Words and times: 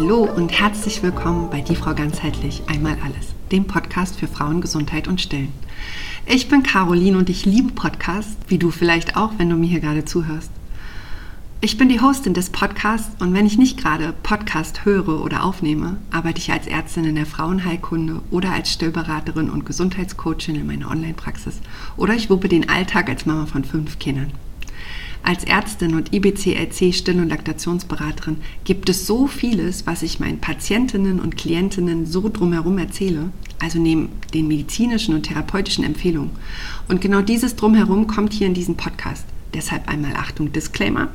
Hallo 0.00 0.22
und 0.22 0.50
herzlich 0.58 1.02
willkommen 1.02 1.50
bei 1.50 1.60
Die 1.60 1.76
Frau 1.76 1.94
ganzheitlich 1.94 2.62
einmal 2.68 2.96
alles, 3.04 3.34
dem 3.52 3.66
Podcast 3.66 4.18
für 4.18 4.28
Frauengesundheit 4.28 5.08
und 5.08 5.20
Stillen. 5.20 5.52
Ich 6.24 6.48
bin 6.48 6.62
Caroline 6.62 7.18
und 7.18 7.28
ich 7.28 7.44
liebe 7.44 7.72
Podcasts, 7.72 8.38
wie 8.48 8.56
du 8.56 8.70
vielleicht 8.70 9.18
auch, 9.18 9.32
wenn 9.36 9.50
du 9.50 9.56
mir 9.56 9.66
hier 9.66 9.80
gerade 9.80 10.06
zuhörst. 10.06 10.50
Ich 11.60 11.76
bin 11.76 11.90
die 11.90 12.00
Hostin 12.00 12.32
des 12.32 12.48
Podcasts 12.48 13.10
und 13.20 13.34
wenn 13.34 13.44
ich 13.44 13.58
nicht 13.58 13.76
gerade 13.76 14.14
Podcast 14.22 14.86
höre 14.86 15.22
oder 15.22 15.44
aufnehme, 15.44 15.98
arbeite 16.10 16.38
ich 16.38 16.50
als 16.50 16.66
Ärztin 16.66 17.04
in 17.04 17.16
der 17.16 17.26
Frauenheilkunde 17.26 18.22
oder 18.30 18.52
als 18.54 18.72
Stillberaterin 18.72 19.50
und 19.50 19.66
Gesundheitscoachin 19.66 20.56
in 20.56 20.66
meiner 20.66 20.90
Online-Praxis 20.90 21.60
oder 21.98 22.14
ich 22.14 22.30
wuppe 22.30 22.48
den 22.48 22.70
Alltag 22.70 23.10
als 23.10 23.26
Mama 23.26 23.44
von 23.44 23.64
fünf 23.64 23.98
Kindern. 23.98 24.32
Als 25.22 25.44
Ärztin 25.44 25.94
und 25.94 26.12
IBCLC 26.14 26.94
Still- 26.94 27.20
und 27.20 27.28
Laktationsberaterin 27.28 28.38
gibt 28.64 28.88
es 28.88 29.06
so 29.06 29.26
vieles, 29.26 29.86
was 29.86 30.02
ich 30.02 30.18
meinen 30.18 30.40
Patientinnen 30.40 31.20
und 31.20 31.36
Klientinnen 31.36 32.06
so 32.06 32.28
drumherum 32.28 32.78
erzähle, 32.78 33.30
also 33.58 33.78
neben 33.78 34.08
den 34.32 34.48
medizinischen 34.48 35.14
und 35.14 35.24
therapeutischen 35.24 35.84
Empfehlungen. 35.84 36.30
Und 36.88 37.00
genau 37.00 37.20
dieses 37.20 37.54
drumherum 37.54 38.06
kommt 38.06 38.32
hier 38.32 38.46
in 38.46 38.54
diesem 38.54 38.76
Podcast. 38.76 39.26
Deshalb 39.52 39.88
einmal 39.88 40.14
Achtung, 40.14 40.52
Disclaimer. 40.52 41.08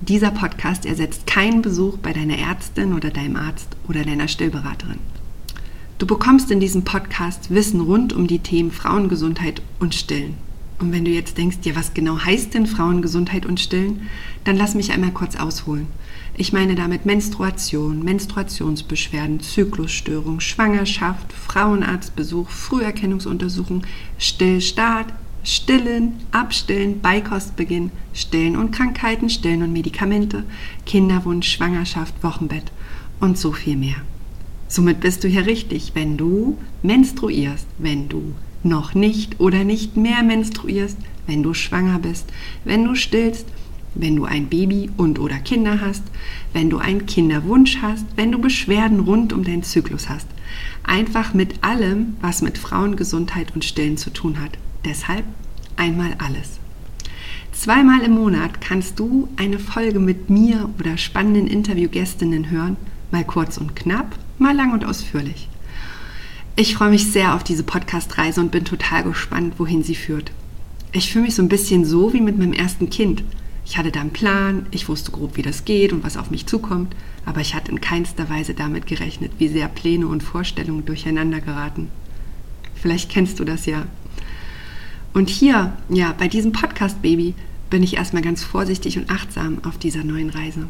Dieser 0.00 0.30
Podcast 0.30 0.86
ersetzt 0.86 1.26
keinen 1.26 1.62
Besuch 1.62 1.98
bei 1.98 2.12
deiner 2.12 2.38
Ärztin 2.38 2.92
oder 2.92 3.10
deinem 3.10 3.36
Arzt 3.36 3.76
oder 3.88 4.04
deiner 4.04 4.28
Stillberaterin. 4.28 4.98
Du 5.98 6.06
bekommst 6.06 6.50
in 6.50 6.58
diesem 6.58 6.84
Podcast 6.84 7.50
Wissen 7.50 7.80
rund 7.80 8.12
um 8.12 8.26
die 8.26 8.40
Themen 8.40 8.72
Frauengesundheit 8.72 9.62
und 9.78 9.94
Stillen. 9.94 10.34
Und 10.82 10.90
wenn 10.90 11.04
du 11.04 11.12
jetzt 11.12 11.38
denkst, 11.38 11.58
ja, 11.62 11.76
was 11.76 11.94
genau 11.94 12.18
heißt 12.18 12.54
denn 12.54 12.66
Frauengesundheit 12.66 13.46
und 13.46 13.60
Stillen, 13.60 14.08
dann 14.42 14.56
lass 14.56 14.74
mich 14.74 14.90
einmal 14.90 15.12
kurz 15.12 15.36
ausholen. 15.36 15.86
Ich 16.36 16.52
meine 16.52 16.74
damit 16.74 17.06
Menstruation, 17.06 18.02
Menstruationsbeschwerden, 18.02 19.38
Zyklusstörung, 19.38 20.40
Schwangerschaft, 20.40 21.32
Frauenarztbesuch, 21.32 22.50
Früherkennungsuntersuchung, 22.50 23.82
Stillstart, 24.18 25.06
Stillen, 25.44 26.14
Abstillen, 26.32 27.00
Beikostbeginn, 27.00 27.92
Stillen 28.12 28.56
und 28.56 28.72
Krankheiten, 28.72 29.30
Stillen 29.30 29.62
und 29.62 29.72
Medikamente, 29.72 30.42
Kinderwunsch, 30.84 31.48
Schwangerschaft, 31.48 32.24
Wochenbett 32.24 32.72
und 33.20 33.38
so 33.38 33.52
viel 33.52 33.76
mehr. 33.76 34.02
Somit 34.66 34.98
bist 34.98 35.22
du 35.22 35.28
hier 35.28 35.46
richtig, 35.46 35.92
wenn 35.94 36.16
du 36.16 36.58
menstruierst, 36.82 37.68
wenn 37.78 38.08
du 38.08 38.34
noch 38.62 38.94
nicht 38.94 39.40
oder 39.40 39.64
nicht 39.64 39.96
mehr 39.96 40.22
menstruierst, 40.22 40.96
wenn 41.26 41.42
du 41.42 41.54
schwanger 41.54 41.98
bist, 41.98 42.26
wenn 42.64 42.84
du 42.84 42.94
stillst, 42.94 43.46
wenn 43.94 44.16
du 44.16 44.24
ein 44.24 44.48
Baby 44.48 44.90
und 44.96 45.18
oder 45.18 45.36
Kinder 45.36 45.80
hast, 45.80 46.02
wenn 46.52 46.70
du 46.70 46.78
einen 46.78 47.06
Kinderwunsch 47.06 47.78
hast, 47.82 48.06
wenn 48.16 48.32
du 48.32 48.38
Beschwerden 48.38 49.00
rund 49.00 49.32
um 49.32 49.44
deinen 49.44 49.62
Zyklus 49.62 50.08
hast. 50.08 50.26
Einfach 50.82 51.34
mit 51.34 51.62
allem, 51.62 52.16
was 52.20 52.42
mit 52.42 52.58
Frauengesundheit 52.58 53.54
und 53.54 53.64
Stillen 53.64 53.96
zu 53.96 54.10
tun 54.10 54.40
hat. 54.40 54.52
Deshalb 54.84 55.24
einmal 55.76 56.14
alles. 56.18 56.58
Zweimal 57.52 58.00
im 58.00 58.12
Monat 58.12 58.60
kannst 58.60 58.98
du 58.98 59.28
eine 59.36 59.58
Folge 59.58 60.00
mit 60.00 60.30
mir 60.30 60.70
oder 60.80 60.96
spannenden 60.96 61.46
Interviewgästinnen 61.46 62.50
hören, 62.50 62.76
mal 63.10 63.24
kurz 63.24 63.58
und 63.58 63.76
knapp, 63.76 64.18
mal 64.38 64.56
lang 64.56 64.72
und 64.72 64.84
ausführlich. 64.84 65.48
Ich 66.54 66.74
freue 66.74 66.90
mich 66.90 67.10
sehr 67.10 67.34
auf 67.34 67.42
diese 67.42 67.62
Podcast-Reise 67.62 68.38
und 68.38 68.50
bin 68.50 68.66
total 68.66 69.04
gespannt, 69.04 69.54
wohin 69.56 69.82
sie 69.82 69.94
führt. 69.94 70.32
Ich 70.92 71.10
fühle 71.10 71.24
mich 71.24 71.34
so 71.34 71.42
ein 71.42 71.48
bisschen 71.48 71.86
so 71.86 72.12
wie 72.12 72.20
mit 72.20 72.36
meinem 72.36 72.52
ersten 72.52 72.90
Kind. 72.90 73.24
Ich 73.64 73.78
hatte 73.78 73.90
da 73.90 74.02
einen 74.02 74.12
Plan, 74.12 74.66
ich 74.70 74.86
wusste 74.86 75.12
grob, 75.12 75.38
wie 75.38 75.42
das 75.42 75.64
geht 75.64 75.94
und 75.94 76.04
was 76.04 76.18
auf 76.18 76.30
mich 76.30 76.46
zukommt, 76.46 76.94
aber 77.24 77.40
ich 77.40 77.54
hatte 77.54 77.70
in 77.70 77.80
keinster 77.80 78.28
Weise 78.28 78.52
damit 78.52 78.86
gerechnet, 78.86 79.32
wie 79.38 79.48
sehr 79.48 79.66
Pläne 79.68 80.06
und 80.06 80.22
Vorstellungen 80.22 80.84
durcheinander 80.84 81.40
geraten. 81.40 81.88
Vielleicht 82.74 83.10
kennst 83.10 83.40
du 83.40 83.44
das 83.44 83.64
ja. 83.64 83.86
Und 85.14 85.30
hier, 85.30 85.72
ja, 85.88 86.14
bei 86.18 86.28
diesem 86.28 86.52
Podcast-Baby 86.52 87.34
bin 87.70 87.82
ich 87.82 87.96
erstmal 87.96 88.22
ganz 88.22 88.44
vorsichtig 88.44 88.98
und 88.98 89.08
achtsam 89.08 89.60
auf 89.64 89.78
dieser 89.78 90.04
neuen 90.04 90.28
Reise. 90.28 90.66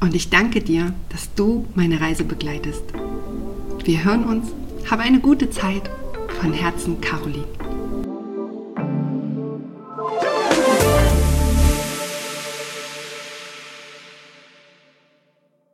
Und 0.00 0.16
ich 0.16 0.28
danke 0.28 0.60
dir, 0.60 0.92
dass 1.10 1.32
du 1.34 1.66
meine 1.76 2.00
Reise 2.00 2.24
begleitest. 2.24 2.82
Wir 3.84 4.02
hören 4.02 4.24
uns 4.24 4.48
habe 4.90 5.02
eine 5.02 5.20
gute 5.20 5.50
Zeit. 5.50 5.90
Von 6.40 6.52
Herzen, 6.52 7.00
Caroline. 7.00 7.67